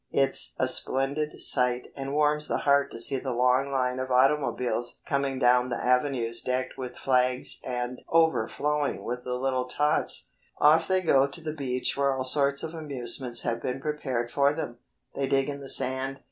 [0.11, 4.99] It's a splendid sight and warms the heart to see the long line of automobiles
[5.05, 10.31] coming down the avenues decked with flags and overflowing with the little tots.
[10.57, 14.53] Off they go to the beach where all sorts of amusements have been prepared for
[14.53, 14.79] them.
[15.13, 16.17] They dig in the sand.